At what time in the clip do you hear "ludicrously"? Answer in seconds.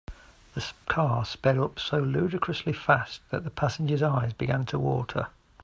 1.99-2.73